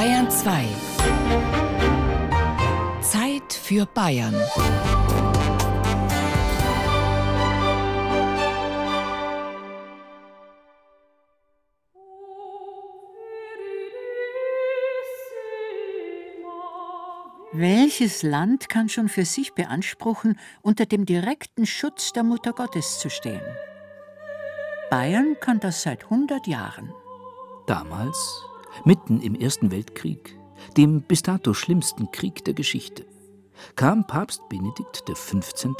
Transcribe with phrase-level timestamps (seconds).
[0.00, 0.64] Bayern 2.
[3.02, 4.34] Zeit für Bayern.
[17.52, 23.10] Welches Land kann schon für sich beanspruchen, unter dem direkten Schutz der Mutter Gottes zu
[23.10, 23.42] stehen?
[24.88, 26.90] Bayern kann das seit 100 Jahren.
[27.66, 28.49] Damals,
[28.84, 30.38] mitten im Ersten Weltkrieg,
[30.76, 33.06] dem bis dato schlimmsten Krieg der Geschichte,
[33.76, 35.74] kam Papst Benedikt XV.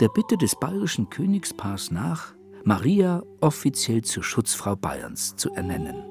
[0.00, 6.02] der Bitte des bayerischen Königspaars nach, Maria offiziell zur Schutzfrau Bayerns zu ernennen.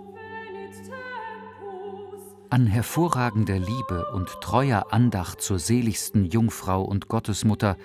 [2.51, 7.77] An hervorragender Liebe und treuer Andacht zur seligsten Jungfrau und Gottesmutter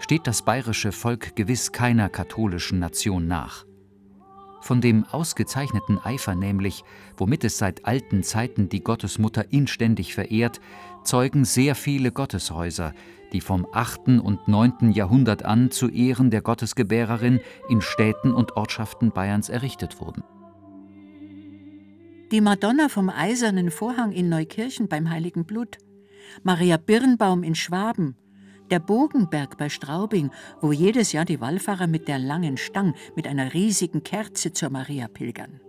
[0.00, 3.65] steht das bayerische Volk gewiss keiner katholischen Nation nach.
[4.66, 6.82] Von dem ausgezeichneten Eifer nämlich,
[7.16, 10.60] womit es seit alten Zeiten die Gottesmutter inständig verehrt,
[11.04, 12.92] zeugen sehr viele Gotteshäuser,
[13.32, 14.18] die vom 8.
[14.18, 14.90] und 9.
[14.90, 20.24] Jahrhundert an zu Ehren der Gottesgebärerin in Städten und Ortschaften Bayerns errichtet wurden.
[22.32, 25.78] Die Madonna vom Eisernen Vorhang in Neukirchen beim Heiligen Blut,
[26.42, 28.16] Maria Birnbaum in Schwaben,
[28.70, 33.54] der Bogenberg bei Straubing, wo jedes Jahr die Wallfahrer mit der langen Stang mit einer
[33.54, 35.60] riesigen Kerze zur Maria pilgern.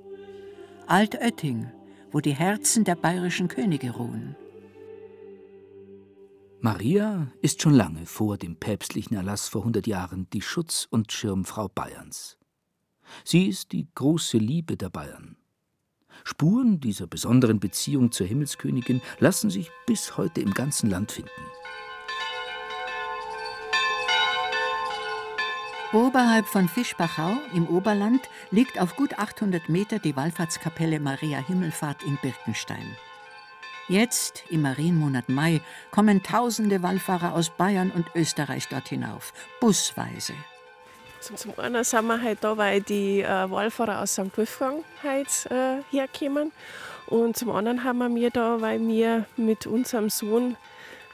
[0.88, 1.72] Altötting,
[2.12, 4.36] wo die Herzen der bayerischen Könige ruhen.
[6.60, 11.68] Maria ist schon lange vor dem päpstlichen Erlass vor 100 Jahren die Schutz- und Schirmfrau
[11.68, 12.38] Bayerns.
[13.24, 15.38] Sie ist die große Liebe der Bayern.
[16.24, 21.32] Spuren dieser besonderen Beziehung zur Himmelskönigin lassen sich bis heute im ganzen Land finden.
[25.94, 32.18] Oberhalb von Fischbachau im Oberland liegt auf gut 800 Meter die Wallfahrtskapelle Maria Himmelfahrt in
[32.18, 32.98] Birkenstein.
[33.88, 40.34] Jetzt, im Marienmonat Mai, kommen tausende Wallfahrer aus Bayern und Österreich dort hinauf, busweise.
[41.22, 44.38] Zum einen sind wir halt da, weil die äh, Wallfahrer aus St.
[44.38, 46.52] Wolfgang äh, herkommen.
[47.06, 50.58] Und zum anderen haben wir da, weil wir mit unserem Sohn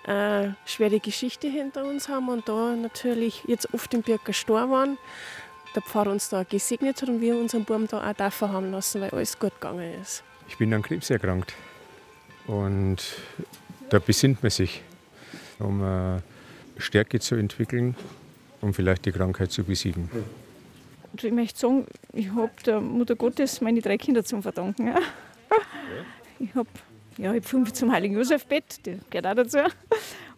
[0.05, 4.97] äh, schwere Geschichte hinter uns haben und da natürlich jetzt oft im Birk gestorben waren.
[5.75, 9.01] Der Pfarrer uns da gesegnet hat und wir unseren Buben da auch dafür haben lassen,
[9.01, 10.23] weil alles gut gegangen ist.
[10.47, 11.53] Ich bin an Krebs erkrankt
[12.45, 12.97] und
[13.89, 14.81] da besinnt man sich,
[15.57, 16.19] um äh,
[16.77, 17.95] Stärke zu entwickeln
[18.63, 20.09] um vielleicht die Krankheit zu besiegen.
[21.11, 24.95] Und ich möchte sagen, ich habe der Mutter Gottes meine drei Kinder zum Verdanken.
[26.39, 26.69] Ich habe
[27.17, 29.57] ja, hab fünf zum Heiligen Josef-Bett, der gehört auch dazu.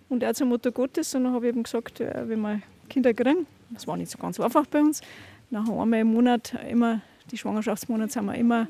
[0.10, 1.16] Und auch zur Mutter Gottes.
[1.16, 4.40] Und dann habe ich eben gesagt, wenn wir Kinder kriegen, das war nicht so ganz
[4.40, 5.02] einfach bei uns,
[5.50, 8.68] nach einmal im Monat, immer, die Schwangerschaftsmonate sind wir immer,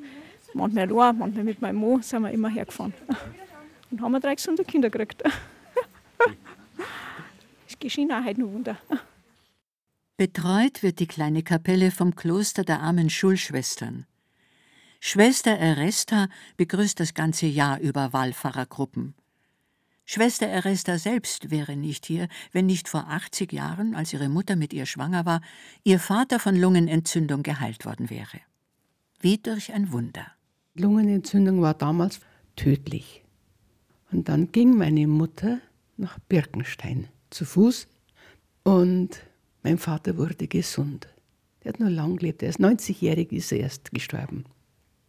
[0.54, 2.94] manchmal allein, manchmal mit meinem Mann, sind wir immer hergefahren.
[3.92, 5.24] Und haben wir drei gesunde Kinder gekriegt.
[7.68, 8.78] Es geschehen auch heute noch Wunder.
[10.18, 14.06] Betreut wird die kleine Kapelle vom Kloster der armen Schulschwestern.
[15.08, 19.14] Schwester Eresta begrüßt das ganze Jahr über Wallfahrergruppen.
[20.04, 24.74] Schwester Eresta selbst wäre nicht hier, wenn nicht vor 80 Jahren, als ihre Mutter mit
[24.74, 25.42] ihr schwanger war,
[25.84, 28.40] ihr Vater von Lungenentzündung geheilt worden wäre.
[29.20, 30.26] Wie durch ein Wunder.
[30.74, 32.20] Lungenentzündung war damals
[32.56, 33.24] tödlich.
[34.12, 35.60] Und dann ging meine Mutter
[35.98, 37.88] nach Birkenstein zu Fuß
[38.64, 39.22] und
[39.62, 41.08] mein Vater wurde gesund.
[41.64, 42.42] Der hat nur lang gelebt.
[42.42, 44.46] Er ist 90-jährig, ist er erst gestorben.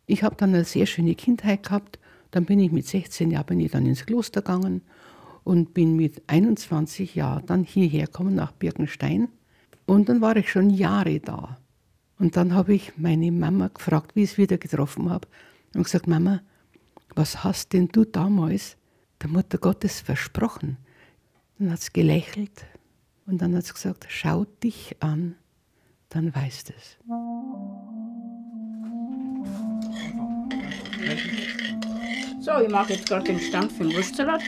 [0.06, 1.98] Ich habe dann eine sehr schöne Kindheit gehabt.
[2.30, 4.82] Dann bin ich mit 16 Jahren bin ich dann ins Kloster gegangen
[5.44, 9.28] und bin mit 21 Jahren dann hierher gekommen nach Birkenstein.
[9.86, 11.58] Und dann war ich schon Jahre da.
[12.18, 15.28] Und dann habe ich meine Mama gefragt, wie ich es wieder getroffen habe.
[15.74, 16.40] Und gesagt, Mama,
[17.14, 18.76] was hast denn du damals
[19.22, 20.78] der Mutter Gottes versprochen?
[21.58, 22.66] Dann hat sie gelächelt
[23.26, 25.36] und dann hat sie gesagt, schau dich an,
[26.08, 26.98] dann weißt es.
[32.40, 34.42] So, ich mache jetzt gerade den Stand für den Wurstsalat.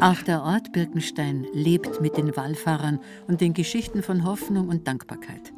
[0.00, 2.98] Auch der Ort Birkenstein lebt mit den Wallfahrern
[3.28, 5.52] und den Geschichten von Hoffnung und Dankbarkeit.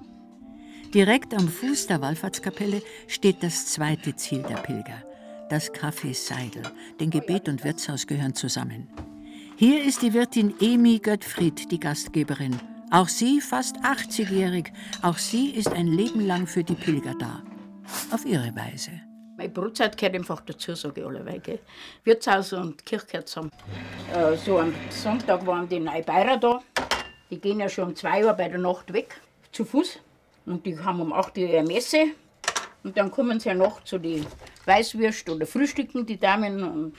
[0.94, 5.02] Direkt am Fuß der Wallfahrtskapelle steht das zweite Ziel der Pilger,
[5.48, 6.62] das Café Seidel,
[7.00, 8.88] denn Gebet und Wirtshaus gehören zusammen.
[9.56, 12.56] Hier ist die Wirtin Emi Göttfried, die Gastgeberin.
[12.90, 14.72] Auch sie fast 80-jährig.
[15.02, 17.42] Auch sie ist ein Leben lang für die Pilger da.
[18.10, 18.90] Auf ihre Weise.
[19.36, 21.40] Meine Brotzeit gehört einfach dazu, sage ich alle.
[21.40, 21.58] Gell.
[22.04, 23.50] Wirtshaus und Kirche gehört zusammen.
[24.14, 26.62] Äh, so am Sonntag waren die Neubeirer da.
[27.30, 29.20] Die gehen ja schon um 2 Uhr bei der Nacht weg,
[29.52, 29.98] zu Fuß.
[30.46, 32.06] Und die haben um 8 Uhr ihre Messe.
[32.82, 34.24] Und dann kommen sie ja noch zu den
[34.64, 36.62] Weißwürst oder frühstücken die Damen.
[36.62, 36.94] Und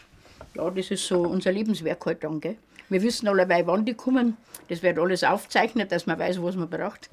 [0.54, 2.39] ja, das ist so unser Lebenswerk heute halt dann.
[2.39, 2.57] Gell?
[2.89, 4.38] Wir wissen allebei, wann die kommen.
[4.69, 7.10] Das wird alles aufgezeichnet, dass man weiß, was man braucht.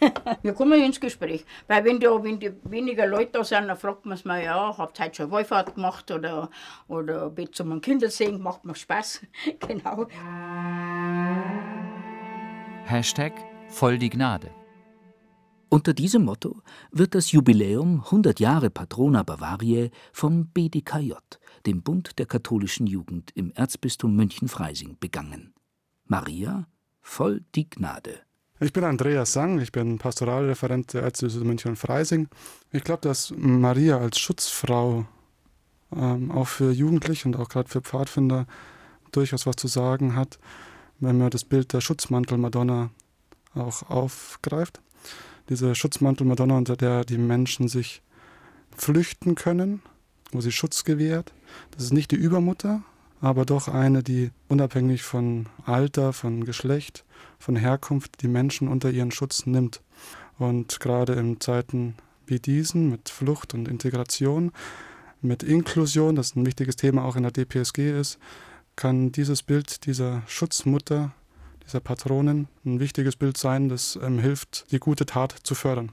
[0.42, 1.44] wir kommen ins Gespräch.
[1.66, 4.76] Weil wenn, da, wenn die weniger Leute da sind, dann fragt man es mal, ja,
[4.76, 6.50] habt ihr heute schon Wallfahrt gemacht oder,
[6.88, 9.22] oder bitte zum Kindersehen, macht mir Spaß.
[9.60, 10.06] genau.
[12.84, 13.32] Hashtag
[13.68, 14.50] voll die Gnade.
[15.72, 16.60] Unter diesem Motto
[16.90, 21.14] wird das Jubiläum 100 Jahre Patrona Bavariae vom BDKJ,
[21.66, 25.54] dem Bund der katholischen Jugend im Erzbistum München-Freising, begangen.
[26.06, 26.66] Maria,
[27.00, 28.20] voll die Gnade.
[28.60, 32.28] Ich bin Andreas Sang, ich bin Pastoralreferent der Erzdiözese München-Freising.
[32.70, 35.06] Ich glaube, dass Maria als Schutzfrau
[35.94, 38.46] ähm, auch für Jugendliche und auch gerade für Pfadfinder
[39.10, 40.38] durchaus was zu sagen hat,
[41.00, 42.90] wenn man das Bild der Schutzmantel Madonna
[43.54, 44.80] auch aufgreift
[45.48, 48.02] diese Schutzmantel-Madonna, unter der die Menschen sich
[48.76, 49.82] flüchten können,
[50.30, 51.32] wo sie Schutz gewährt.
[51.72, 52.82] Das ist nicht die Übermutter,
[53.20, 57.04] aber doch eine, die unabhängig von Alter, von Geschlecht,
[57.38, 59.80] von Herkunft die Menschen unter ihren Schutz nimmt.
[60.38, 61.94] Und gerade in Zeiten
[62.26, 64.52] wie diesen mit Flucht und Integration,
[65.20, 68.18] mit Inklusion, das ein wichtiges Thema auch in der DPSG ist,
[68.74, 71.12] kann dieses Bild dieser Schutzmutter
[71.64, 75.92] dieser Patronin ein wichtiges Bild sein, das ähm, hilft, die gute Tat zu fördern.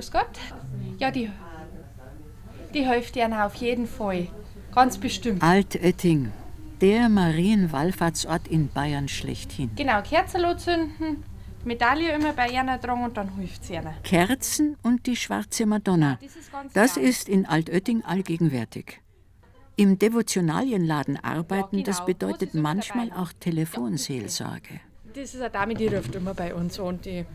[0.00, 0.30] Grüß Gott.
[0.96, 1.30] Ja, die,
[2.72, 4.28] die hilft Ihnen auf jeden Fall.
[4.74, 5.42] Ganz bestimmt.
[5.42, 6.32] Altötting,
[6.80, 9.70] der Marienwallfahrtsort in Bayern schlechthin.
[9.76, 11.22] Genau, Kerzen zünden,
[11.66, 13.92] Medaille immer bei einer dran und dann hilft es ihnen.
[14.02, 16.18] Kerzen und die schwarze Madonna.
[16.22, 19.02] Das, ist, das ist, in Altötting allgegenwärtig.
[19.76, 21.84] Im Devotionalienladen arbeiten, ja, genau.
[21.84, 24.80] das bedeutet manchmal auch Telefonseelsorge.
[25.12, 27.26] Das ist eine Dame, die ruft immer bei uns und die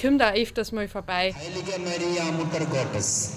[0.00, 1.34] kommt da öfters mal vorbei.
[1.34, 3.32] Heilige Maria, Mutter Gottes,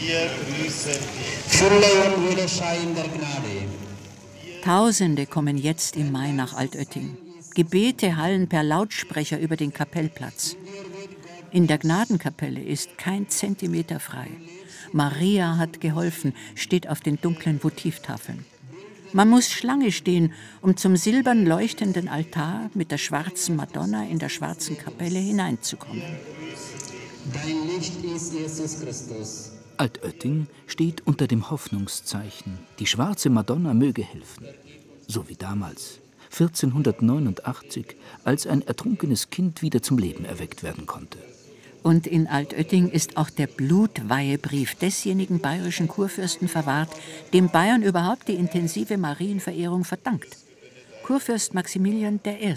[0.00, 1.58] wir grüßen dich.
[1.58, 3.68] Fülle und Widerschein der Gnade.
[4.62, 7.16] Tausende kommen jetzt im Mai nach Altötting.
[7.54, 10.56] Gebete hallen per Lautsprecher über den Kapellplatz.
[11.52, 14.28] In der Gnadenkapelle ist kein Zentimeter frei.
[14.92, 18.44] Maria hat geholfen, steht auf den dunklen Votivtafeln.
[19.14, 24.28] Man muss Schlange stehen, um zum silbern leuchtenden Altar mit der schwarzen Madonna in der
[24.28, 26.02] schwarzen Kapelle hineinzukommen.
[27.32, 29.52] Dein Licht ist Jesus Christus.
[29.76, 32.58] Altötting steht unter dem Hoffnungszeichen.
[32.80, 34.46] Die schwarze Madonna möge helfen.
[35.06, 36.00] So wie damals
[36.32, 37.94] 1489,
[38.24, 41.18] als ein ertrunkenes Kind wieder zum Leben erweckt werden konnte.
[41.84, 46.88] Und in Altötting ist auch der Blutweihebrief desjenigen bayerischen Kurfürsten verwahrt,
[47.34, 50.38] dem Bayern überhaupt die intensive Marienverehrung verdankt.
[51.02, 52.54] Kurfürst Maximilian I.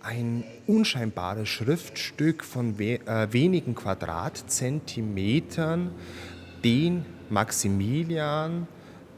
[0.00, 5.90] Ein unscheinbares Schriftstück von we äh, wenigen Quadratzentimetern,
[6.64, 8.66] den Maximilian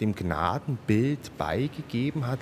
[0.01, 2.41] dem Gnadenbild beigegeben hat.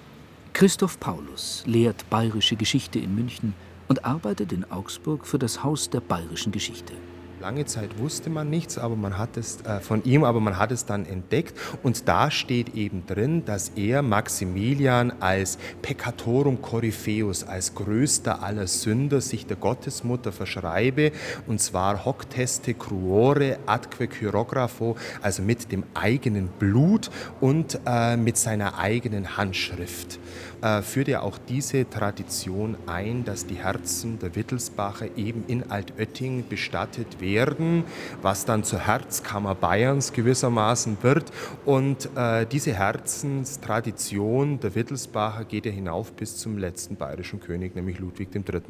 [0.55, 3.53] Christoph Paulus lehrt bayerische Geschichte in München
[3.93, 6.95] und arbeitet in Augsburg für das Haus der bayerischen Geschichte.
[7.43, 10.73] Lange Zeit wusste man nichts aber man hat es, äh, von ihm, aber man hat
[10.73, 11.59] es dann entdeckt.
[11.83, 19.21] Und da steht eben drin, dass er Maximilian als Peccatorum Corypheus, als größter aller Sünder,
[19.21, 21.13] sich der Gottesmutter verschreibe.
[21.47, 27.11] Und zwar hoc teste cruore atque chirographo, also mit dem eigenen Blut
[27.43, 30.19] und äh, mit seiner eigenen Handschrift
[30.63, 36.49] äh, führt ja auch diese Tradition ein, dass die Herzen der Wittelsbacher eben in Altötting
[36.49, 37.85] bestattet werden,
[38.23, 41.31] was dann zur Herzkammer Bayerns gewissermaßen wird.
[41.65, 47.99] Und äh, diese Herzenstradition der Wittelsbacher geht ja hinauf bis zum letzten bayerischen König, nämlich
[47.99, 48.63] Ludwig III.,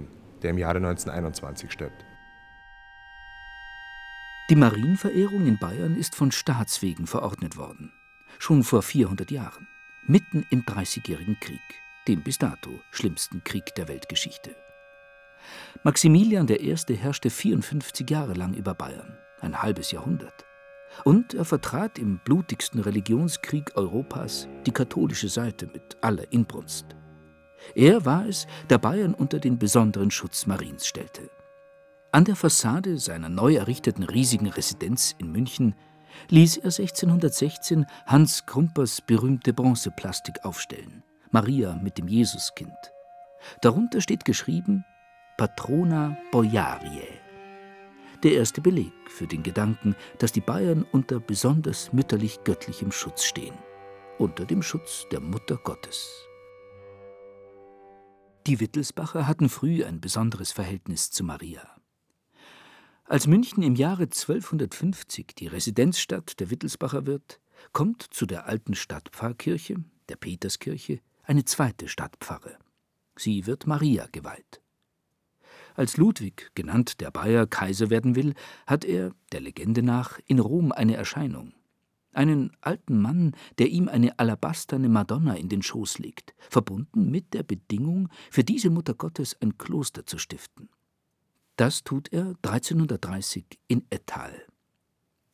[0.42, 2.04] der im Jahre 1921 stirbt.
[4.50, 7.92] Die Marienverehrung in Bayern ist von Staatswegen verordnet worden.
[8.38, 9.68] Schon vor 400 Jahren,
[10.06, 11.61] mitten im Dreißigjährigen Krieg
[12.09, 14.56] dem bis dato schlimmsten Krieg der Weltgeschichte.
[15.82, 16.76] Maximilian I.
[16.97, 20.44] herrschte 54 Jahre lang über Bayern, ein halbes Jahrhundert.
[21.04, 26.87] Und er vertrat im blutigsten Religionskrieg Europas die katholische Seite mit aller Inbrunst.
[27.75, 31.30] Er war es, der Bayern unter den besonderen Schutz Mariens stellte.
[32.11, 35.75] An der Fassade seiner neu errichteten riesigen Residenz in München
[36.28, 41.02] ließ er 1616 Hans Krumpers berühmte Bronzeplastik aufstellen.
[41.31, 42.76] Maria mit dem Jesuskind.
[43.61, 44.85] Darunter steht geschrieben
[45.37, 47.21] Patrona Boiariae.
[48.23, 53.54] Der erste Beleg für den Gedanken, dass die Bayern unter besonders mütterlich-göttlichem Schutz stehen,
[54.19, 56.09] unter dem Schutz der Mutter Gottes.
[58.47, 61.71] Die Wittelsbacher hatten früh ein besonderes Verhältnis zu Maria.
[63.12, 67.40] Als München im Jahre 1250 die Residenzstadt der Wittelsbacher wird,
[67.75, 72.57] kommt zu der alten Stadtpfarrkirche, der Peterskirche, eine zweite Stadtpfarre.
[73.16, 74.62] Sie wird Maria geweiht.
[75.75, 78.33] Als Ludwig, genannt der Bayer, Kaiser werden will,
[78.66, 81.52] hat er, der Legende nach, in Rom eine Erscheinung.
[82.14, 87.42] Einen alten Mann, der ihm eine alabasterne Madonna in den Schoß legt, verbunden mit der
[87.42, 90.71] Bedingung, für diese Mutter Gottes ein Kloster zu stiften.
[91.56, 94.47] Das tut er 1330 in Ettal.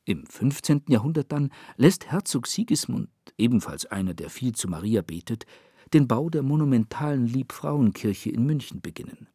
[0.05, 0.85] Im 15.
[0.89, 5.45] Jahrhundert dann lässt Herzog Sigismund, ebenfalls einer, der viel zu Maria betet,
[5.93, 9.29] den Bau der monumentalen Liebfrauenkirche in München beginnen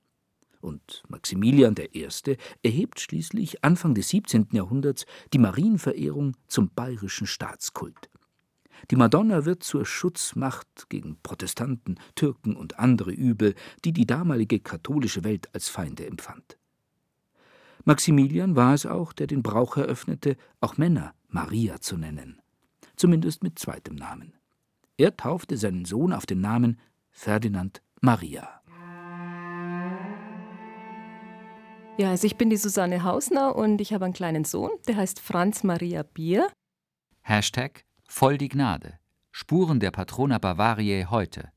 [0.64, 2.08] und Maximilian I.
[2.64, 4.48] erhebt schließlich Anfang des 17.
[4.52, 8.10] Jahrhunderts die Marienverehrung zum bayerischen Staatskult.
[8.90, 15.24] Die Madonna wird zur Schutzmacht gegen Protestanten, Türken und andere Übel, die die damalige katholische
[15.24, 16.58] Welt als Feinde empfand.
[17.86, 22.42] Maximilian war es auch, der den Brauch eröffnete, auch Männer Maria zu nennen,
[22.96, 24.34] zumindest mit zweitem Namen.
[24.98, 26.80] Er taufte seinen Sohn auf den Namen
[27.12, 28.62] Ferdinand Maria.
[31.98, 35.20] Ja, also ich bin die Susanne Hausner und ich habe einen kleinen Sohn, der heißt
[35.20, 36.50] Franz Maria Bier.
[37.22, 38.98] Hashtag voll die Gnade.
[39.32, 41.52] Spuren der Patrona Bavariae heute.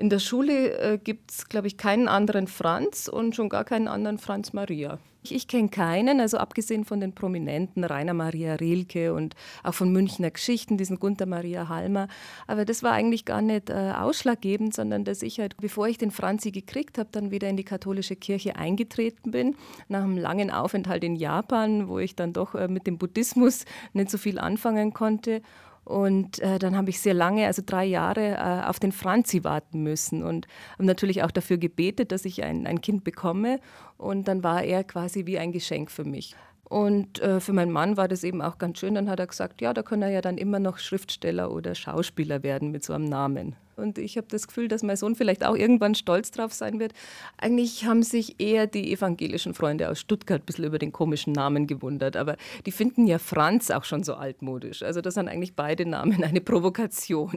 [0.00, 3.86] In der Schule äh, gibt es, glaube ich, keinen anderen Franz und schon gar keinen
[3.86, 4.98] anderen Franz Maria.
[5.22, 9.92] Ich, ich kenne keinen, also abgesehen von den Prominenten, Rainer Maria Rilke und auch von
[9.92, 12.08] Münchner Geschichten, diesen Gunther Maria Halmer.
[12.46, 16.12] Aber das war eigentlich gar nicht äh, ausschlaggebend, sondern dass ich halt, bevor ich den
[16.12, 19.54] Franzi gekriegt habe, dann wieder in die katholische Kirche eingetreten bin,
[19.88, 24.10] nach einem langen Aufenthalt in Japan, wo ich dann doch äh, mit dem Buddhismus nicht
[24.10, 25.42] so viel anfangen konnte.
[25.90, 29.82] Und äh, dann habe ich sehr lange, also drei Jahre, äh, auf den Franzi warten
[29.82, 33.58] müssen und habe natürlich auch dafür gebetet, dass ich ein, ein Kind bekomme.
[33.98, 36.36] Und dann war er quasi wie ein Geschenk für mich.
[36.70, 38.94] Und äh, für meinen Mann war das eben auch ganz schön.
[38.94, 42.44] Dann hat er gesagt, ja, da kann er ja dann immer noch Schriftsteller oder Schauspieler
[42.44, 43.56] werden mit so einem Namen.
[43.74, 46.92] Und ich habe das Gefühl, dass mein Sohn vielleicht auch irgendwann stolz drauf sein wird.
[47.38, 51.66] Eigentlich haben sich eher die evangelischen Freunde aus Stuttgart ein bisschen über den komischen Namen
[51.66, 52.16] gewundert.
[52.16, 52.36] Aber
[52.66, 54.84] die finden ja Franz auch schon so altmodisch.
[54.84, 57.36] Also das sind eigentlich beide Namen eine Provokation.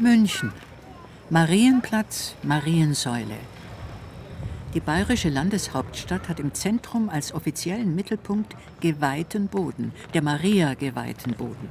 [0.00, 0.52] München.
[1.32, 3.36] Marienplatz, Mariensäule.
[4.74, 11.68] Die bayerische Landeshauptstadt hat im Zentrum als offiziellen Mittelpunkt geweihten Boden, der Maria geweihten Boden.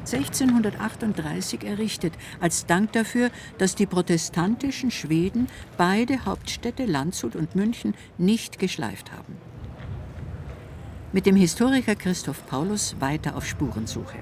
[0.00, 5.46] 1638 errichtet, als Dank dafür, dass die protestantischen Schweden
[5.78, 9.38] beide Hauptstädte Landshut und München nicht geschleift haben.
[11.10, 14.18] Mit dem Historiker Christoph Paulus weiter auf Spurensuche.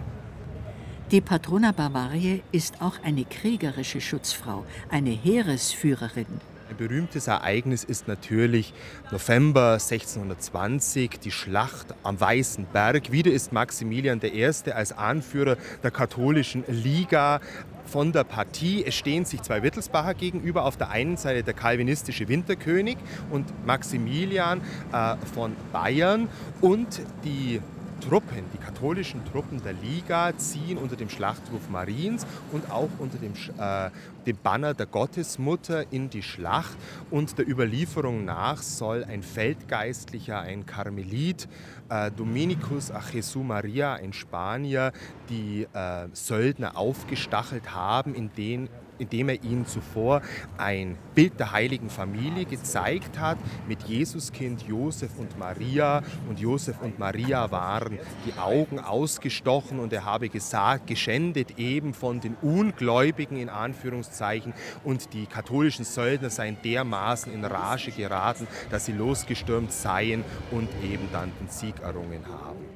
[1.12, 6.24] Die Patrona Bavariae ist auch eine kriegerische Schutzfrau, eine Heeresführerin.
[6.70, 8.72] Ein berühmtes Ereignis ist natürlich
[9.10, 13.12] November 1620, die Schlacht am Weißen Berg.
[13.12, 14.46] Wieder ist Maximilian I.
[14.72, 17.42] als Anführer der katholischen Liga
[17.84, 18.82] von der Partie.
[18.82, 20.64] Es stehen sich zwei Wittelsbacher gegenüber.
[20.64, 22.96] Auf der einen Seite der kalvinistische Winterkönig
[23.30, 24.62] und Maximilian
[24.94, 26.30] äh, von Bayern
[26.62, 27.60] und die
[28.08, 33.32] Truppen, die katholischen Truppen der Liga ziehen unter dem Schlachtruf Mariens und auch unter dem,
[33.58, 33.90] äh,
[34.26, 36.76] dem Banner der Gottesmutter in die Schlacht.
[37.10, 41.48] Und der Überlieferung nach soll ein Feldgeistlicher, ein Karmelit,
[41.88, 44.92] äh, Dominicus a Jesu Maria, ein Spanier,
[45.28, 48.68] die äh, Söldner aufgestachelt haben, in denen
[49.02, 50.22] indem er ihnen zuvor
[50.56, 56.02] ein Bild der heiligen Familie gezeigt hat mit Jesuskind Josef und Maria.
[56.28, 62.20] Und Josef und Maria waren die Augen ausgestochen und er habe gesagt, geschändet eben von
[62.20, 64.54] den Ungläubigen in Anführungszeichen.
[64.84, 71.08] Und die katholischen Söldner seien dermaßen in Rage geraten, dass sie losgestürmt seien und eben
[71.12, 72.71] dann den Sieg errungen haben.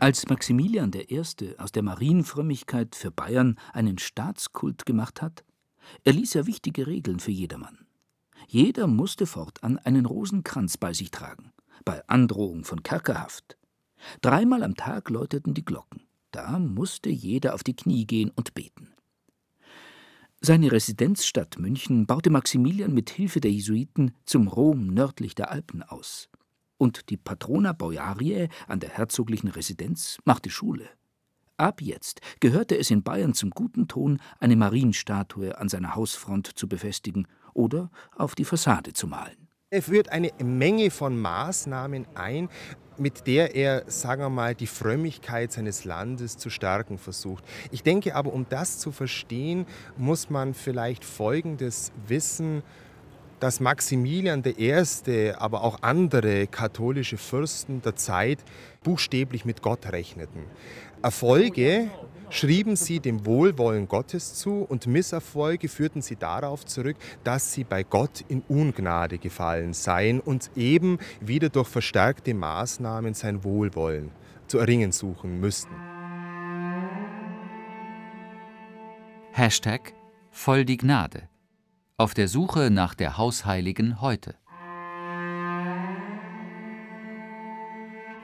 [0.00, 1.20] Als Maximilian I.
[1.58, 5.44] aus der Marienfrömmigkeit für Bayern einen Staatskult gemacht hat,
[6.04, 7.86] erließ er wichtige Regeln für jedermann.
[8.48, 11.52] Jeder musste fortan einen Rosenkranz bei sich tragen,
[11.84, 13.58] bei Androhung von Kerkerhaft.
[14.22, 16.00] Dreimal am Tag läuteten die Glocken.
[16.30, 18.94] Da musste jeder auf die Knie gehen und beten.
[20.40, 26.30] Seine Residenzstadt München baute Maximilian mit Hilfe der Jesuiten zum Rom nördlich der Alpen aus
[26.80, 30.88] und die Patrona Boiariae an der herzoglichen Residenz machte Schule.
[31.58, 36.68] Ab jetzt gehörte es in Bayern zum guten Ton, eine Marienstatue an seiner Hausfront zu
[36.68, 39.48] befestigen oder auf die Fassade zu malen.
[39.68, 42.48] Er führt eine Menge von Maßnahmen ein,
[42.96, 47.44] mit der er, sagen wir mal, die Frömmigkeit seines Landes zu stärken versucht.
[47.70, 49.66] Ich denke aber, um das zu verstehen,
[49.98, 52.62] muss man vielleicht Folgendes wissen
[53.40, 58.38] dass Maximilian I., aber auch andere katholische Fürsten der Zeit
[58.84, 60.44] buchstäblich mit Gott rechneten.
[61.02, 61.90] Erfolge
[62.28, 67.82] schrieben sie dem Wohlwollen Gottes zu und Misserfolge führten sie darauf zurück, dass sie bei
[67.82, 74.10] Gott in Ungnade gefallen seien und eben wieder durch verstärkte Maßnahmen sein Wohlwollen
[74.46, 75.74] zu erringen suchen müssten.
[79.32, 79.94] Hashtag
[80.30, 81.29] voll die Gnade.
[82.00, 84.34] Auf der Suche nach der Hausheiligen heute.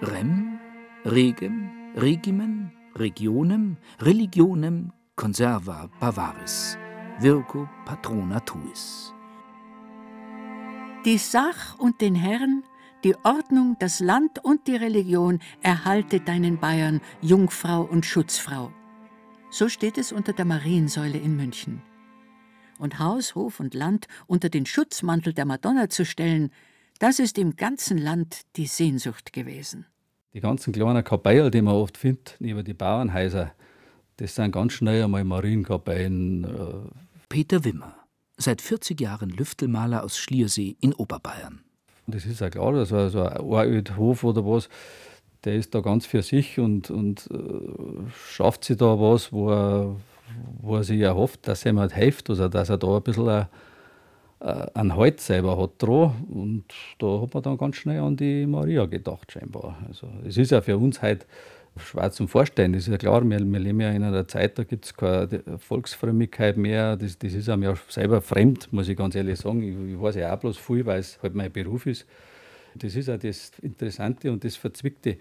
[0.00, 0.59] Rem,
[1.04, 6.78] Regem, Regimen, Regionem, Religionem, Conserva Bavaris,
[7.18, 9.12] Virgo Patrona Tuis.
[11.04, 12.64] Die Sach und den Herren,
[13.04, 18.73] die Ordnung, das Land und die Religion erhalte deinen Bayern, Jungfrau und Schutzfrau.
[19.50, 21.83] So steht es unter der Mariensäule in München
[22.78, 26.50] und Haus, Hof und Land unter den Schutzmantel der Madonna zu stellen,
[26.99, 29.87] das ist im ganzen Land die Sehnsucht gewesen.
[30.33, 33.52] Die ganzen kleinen Kapellen, die man oft findet, neben die Bauernhäuser,
[34.18, 36.45] das sind ganz schnell einmal Marienkapellen.
[36.45, 36.90] Äh
[37.28, 37.95] Peter Wimmer,
[38.37, 41.61] seit 40 Jahren Lüftelmaler aus Schliersee in Oberbayern.
[42.06, 44.68] Das ist ja klar, also so ein Hof oder was,
[45.45, 49.97] der ist da ganz für sich und, und äh, schafft sich da was, wo er
[50.61, 53.47] wo er sich erhofft, dass jemand hilft, also dass er da ein bisschen ein,
[54.75, 56.26] einen Halt selber hat dran.
[56.30, 56.64] Und
[56.99, 59.76] da hat man dann ganz schnell an die Maria gedacht, scheinbar.
[59.88, 61.26] Also es ist ja für uns heute
[61.76, 62.73] schwer zum Vorstellen.
[62.73, 65.42] Das ist ja klar, wir, wir leben ja in einer Zeit, da gibt es keine
[65.59, 66.97] Volksfrömmigkeit mehr.
[66.97, 69.62] Das, das ist einem ja selber fremd, muss ich ganz ehrlich sagen.
[69.62, 72.06] Ich, ich weiß ja auch bloß viel, weil es halt mein Beruf ist.
[72.78, 75.18] Das ist ja das Interessante und das Verzwickte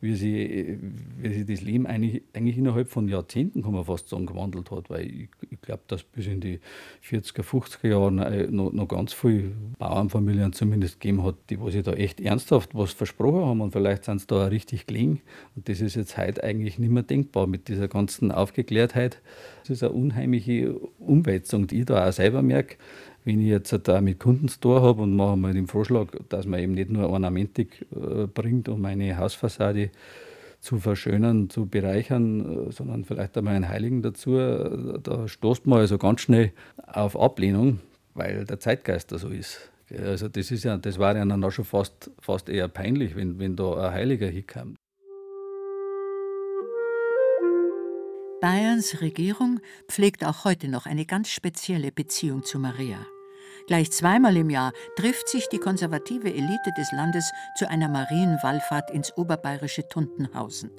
[0.00, 0.78] wie sich,
[1.18, 4.90] wie sich das Leben eigentlich, eigentlich innerhalb von Jahrzehnten, kann man fast sagen, gewandelt hat.
[4.90, 6.60] Weil ich, ich glaube, dass bis in die
[7.08, 11.92] 40er, 50er Jahre noch, noch ganz viele Bauernfamilien zumindest gegeben hat, die wo sich da
[11.92, 15.20] echt ernsthaft was versprochen haben und vielleicht sind sie da auch richtig gelingen.
[15.54, 19.22] Und das ist jetzt heute eigentlich nicht mehr denkbar mit dieser ganzen Aufgeklärtheit.
[19.62, 22.76] Das ist eine unheimliche Umwälzung, die ich da auch selber merke
[23.26, 26.74] wenn ich jetzt da mit Kunden habe und mache mal den Vorschlag, dass man eben
[26.74, 29.90] nicht nur Ornamentik äh, bringt, um eine Hausfassade
[30.60, 35.80] zu verschönern, zu bereichern, äh, sondern vielleicht einmal einen Heiligen dazu, äh, da stoßt man
[35.80, 36.52] also ganz schnell
[36.86, 37.80] auf Ablehnung,
[38.14, 39.72] weil der Zeitgeist da so ist.
[39.90, 43.40] Also das ist ja, das war ja dann auch schon fast, fast eher peinlich, wenn,
[43.40, 44.76] wenn da ein Heiliger hinkam.
[48.40, 53.04] Bayerns Regierung pflegt auch heute noch eine ganz spezielle Beziehung zu Maria.
[53.66, 59.16] Gleich zweimal im Jahr trifft sich die konservative Elite des Landes zu einer Marienwallfahrt ins
[59.16, 60.70] oberbayerische Tuntenhausen.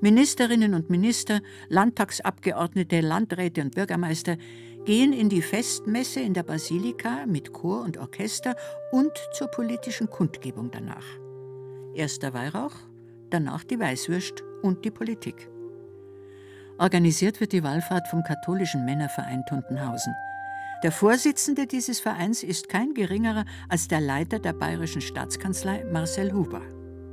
[0.00, 4.36] Ministerinnen und Minister, Landtagsabgeordnete, Landräte und Bürgermeister
[4.84, 8.56] gehen in die Festmesse in der Basilika mit Chor und Orchester
[8.92, 11.04] und zur politischen Kundgebung danach.
[11.94, 12.74] Erst der Weihrauch,
[13.30, 15.48] danach die Weißwürst und die Politik.
[16.78, 20.14] Organisiert wird die Wallfahrt vom katholischen Männerverein Tuntenhausen.
[20.84, 26.62] Der Vorsitzende dieses Vereins ist kein geringerer als der Leiter der bayerischen Staatskanzlei Marcel Huber.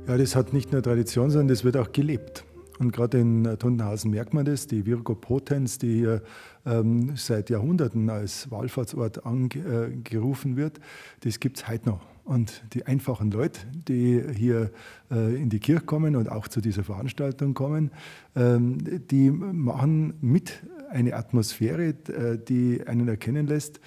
[0.06, 2.44] Ja, das hat nicht nur Tradition, sondern das wird auch gelebt.
[2.78, 6.22] Und gerade in Tundenhausen merkt man das, die Virgo Potenz, die hier
[6.64, 10.78] ähm, seit Jahrhunderten als Wallfahrtsort angerufen äh, wird,
[11.20, 12.00] das gibt es heute noch.
[12.24, 14.70] Und die einfachen Leute, die hier
[15.10, 17.90] äh, in die Kirche kommen und auch zu dieser Veranstaltung kommen,
[18.36, 18.78] ähm,
[19.10, 23.80] die machen mit eine Atmosphäre, äh, die einen erkennen lässt,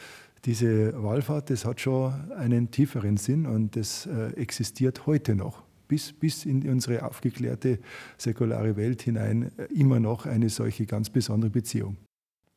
[0.46, 5.64] diese Wallfahrt, das hat schon einen tieferen Sinn und das äh, existiert heute noch.
[5.88, 7.80] Bis, bis in unsere aufgeklärte
[8.18, 11.98] säkulare Welt hinein äh, immer noch eine solche ganz besondere Beziehung.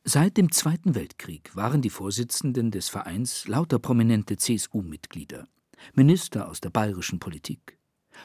[0.05, 5.47] Seit dem Zweiten Weltkrieg waren die Vorsitzenden des Vereins lauter prominente CSU-Mitglieder,
[5.95, 7.77] Minister aus der bayerischen Politik.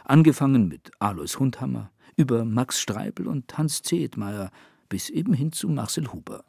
[0.05, 4.51] Angefangen mit Alois Hundhammer, über Max Streibel und Hans Zehetmeier
[4.89, 6.45] bis eben hin zu Marcel Huber.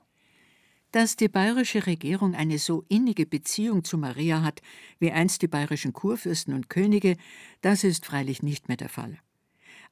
[0.91, 4.61] Dass die bayerische Regierung eine so innige Beziehung zu Maria hat,
[4.97, 7.15] wie einst die bayerischen Kurfürsten und Könige,
[7.61, 9.17] das ist freilich nicht mehr der Fall.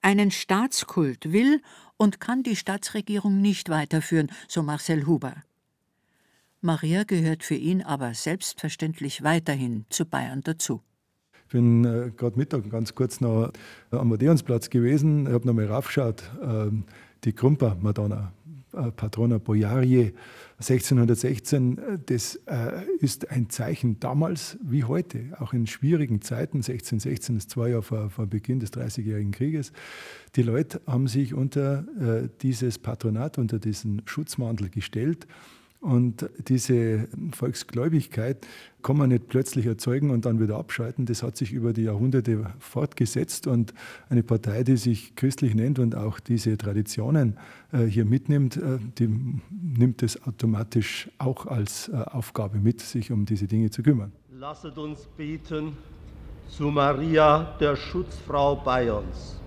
[0.01, 1.62] Einen Staatskult will
[1.97, 5.43] und kann die Staatsregierung nicht weiterführen, so Marcel Huber.
[6.62, 10.81] Maria gehört für ihn aber selbstverständlich weiterhin zu Bayern dazu.
[11.45, 13.51] Ich bin äh, gerade Mittag ganz kurz noch
[13.91, 16.71] am Odeonsplatz gewesen, ich habe noch mal raufgeschaut, äh,
[17.23, 18.37] die Krumper-Madonna äh,
[18.95, 20.13] Patrona Bojarie
[20.59, 26.57] 1616, das äh, ist ein Zeichen damals wie heute, auch in schwierigen Zeiten.
[26.57, 29.71] 1616 ist zwei Jahre vor, vor Beginn des Dreißigjährigen Krieges.
[30.35, 35.27] Die Leute haben sich unter äh, dieses Patronat, unter diesen Schutzmantel gestellt
[35.79, 38.47] und diese Volksgläubigkeit
[38.81, 41.05] kann man nicht plötzlich erzeugen und dann wieder abschalten.
[41.05, 43.73] Das hat sich über die Jahrhunderte fortgesetzt und
[44.09, 47.37] eine Partei, die sich christlich nennt und auch diese Traditionen
[47.71, 49.07] äh, hier mitnimmt, äh, die
[49.51, 54.11] nimmt es automatisch auch als äh, Aufgabe mit, sich um diese Dinge zu kümmern.
[54.31, 55.73] Lasset uns beten
[56.47, 59.39] zu Maria, der Schutzfrau Bayerns.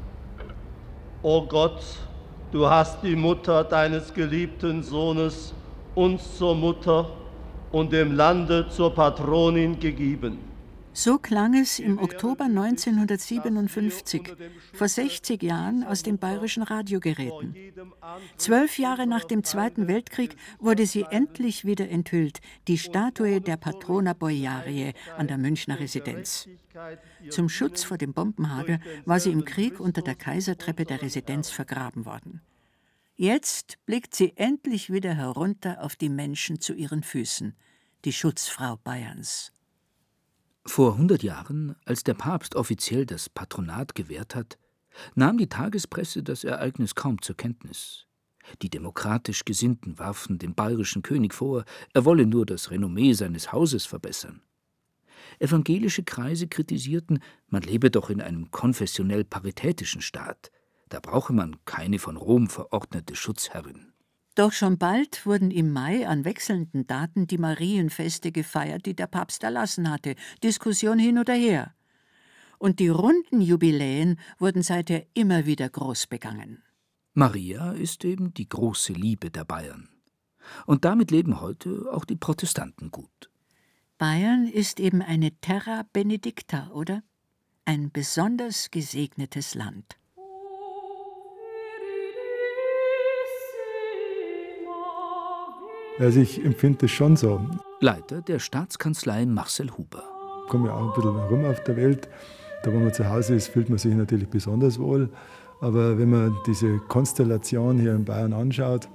[1.23, 1.83] O Gott,
[2.53, 5.55] du hast die Mutter deines geliebten Sohnes
[5.95, 7.11] uns zur Mutter
[7.73, 10.51] und dem Lande zur Patronin gegeben.
[10.93, 14.35] So klang es im Oktober 1957,
[14.73, 17.55] vor 60 Jahren aus den bayerischen Radiogeräten.
[18.37, 24.15] Zwölf Jahre nach dem Zweiten Weltkrieg wurde sie endlich wieder enthüllt, die Statue der Patrona
[24.15, 26.49] Bojarie an der Münchner Residenz.
[27.31, 32.05] Zum Schutz vor dem Bombenhagel war sie im Krieg unter der Kaisertreppe der Residenz vergraben
[32.05, 32.41] worden.
[33.23, 37.55] Jetzt blickt sie endlich wieder herunter auf die Menschen zu ihren Füßen,
[38.07, 39.53] die Schutzfrau Bayerns.
[40.65, 44.57] Vor 100 Jahren, als der Papst offiziell das Patronat gewährt hat,
[45.15, 48.07] nahm die Tagespresse das Ereignis kaum zur Kenntnis.
[48.63, 53.85] Die demokratisch Gesinnten warfen dem bayerischen König vor, er wolle nur das Renommee seines Hauses
[53.85, 54.41] verbessern.
[55.39, 60.51] Evangelische Kreise kritisierten, man lebe doch in einem konfessionell paritätischen Staat.
[60.91, 63.93] Da brauche man keine von Rom verordnete Schutzherrin.
[64.35, 69.43] Doch schon bald wurden im Mai an wechselnden Daten die Marienfeste gefeiert, die der Papst
[69.45, 70.15] erlassen hatte.
[70.43, 71.75] Diskussion hin oder her.
[72.59, 76.63] Und die runden Jubiläen wurden seither immer wieder groß begangen.
[77.15, 79.89] Maria ist eben die große Liebe der Bayern.
[80.67, 83.31] Und damit leben heute auch die Protestanten gut.
[83.99, 87.03] Bayern ist eben eine Terra Benedicta, oder?
[87.65, 90.00] Ein besonders gesegnetes Land.
[96.01, 97.43] Also ich empfinde das schon so.
[97.81, 100.03] Leiter der Staatskanzlei Marcel Huber.
[100.45, 102.09] Ich komme ja auch ein bisschen rum auf der Welt.
[102.63, 105.11] Da, wo man zu Hause ist, fühlt man sich natürlich besonders wohl.
[105.61, 108.89] Aber wenn man diese Konstellation hier in Bayern anschaut,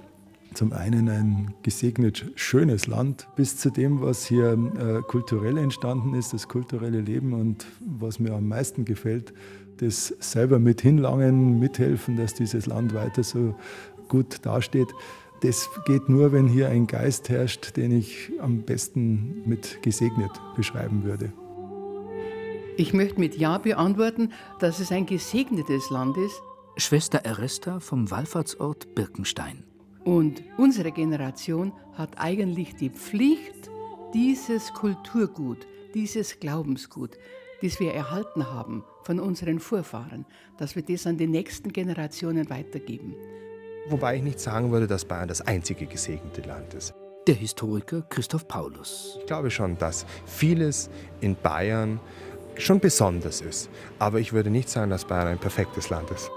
[0.54, 6.32] zum einen ein gesegnet schönes Land, bis zu dem, was hier äh, kulturell entstanden ist,
[6.32, 9.32] das kulturelle Leben und was mir am meisten gefällt,
[9.76, 13.54] das selber mit hinlangen, mithelfen, dass dieses Land weiter so
[14.08, 14.88] gut dasteht.
[15.40, 21.04] Das geht nur, wenn hier ein Geist herrscht, den ich am besten mit gesegnet beschreiben
[21.04, 21.32] würde.
[22.78, 26.42] Ich möchte mit Ja beantworten, dass es ein gesegnetes Land ist.
[26.76, 29.64] Schwester Eresta vom Wallfahrtsort Birkenstein.
[30.04, 33.70] Und unsere Generation hat eigentlich die Pflicht,
[34.14, 37.18] dieses Kulturgut, dieses Glaubensgut,
[37.62, 40.26] das wir erhalten haben von unseren Vorfahren,
[40.58, 43.14] dass wir das an die nächsten Generationen weitergeben.
[43.88, 46.94] Wobei ich nicht sagen würde, dass Bayern das einzige gesegnete Land ist.
[47.26, 49.16] Der Historiker Christoph Paulus.
[49.20, 52.00] Ich glaube schon, dass vieles in Bayern
[52.56, 53.68] schon besonders ist.
[53.98, 56.30] Aber ich würde nicht sagen, dass Bayern ein perfektes Land ist.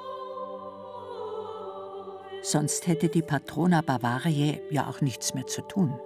[2.42, 6.00] Sonst hätte die Patrona Bavariae ja auch nichts mehr zu tun.